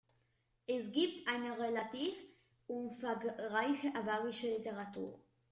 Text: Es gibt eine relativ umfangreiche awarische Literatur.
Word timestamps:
Es 0.65 0.91
gibt 0.93 1.29
eine 1.29 1.59
relativ 1.59 2.15
umfangreiche 2.65 3.93
awarische 3.93 4.47
Literatur. 4.47 5.13